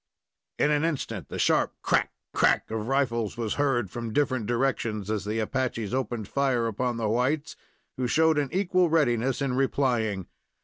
In 0.57 0.71
an 0.71 0.83
instant 0.83 1.29
the 1.29 1.37
sharp 1.37 1.75
crack! 1.83 2.11
crack! 2.33 2.71
of 2.71 2.87
rifles 2.87 3.37
was 3.37 3.53
heard 3.61 3.91
from 3.91 4.11
different 4.13 4.47
directions, 4.47 5.11
as 5.11 5.25
the 5.25 5.37
Apaches 5.37 5.93
opened 5.93 6.27
fire 6.27 6.65
upon 6.65 6.97
the 6.97 7.07
whites, 7.07 7.55
who 7.97 8.07
showed 8.07 8.39
an 8.39 8.49
equal 8.51 8.89
readiness 8.89 9.43
in 9.43 9.53
replying. 9.53 10.25